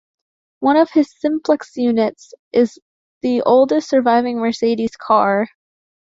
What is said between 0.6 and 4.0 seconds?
One of his "Simplex" units is the oldest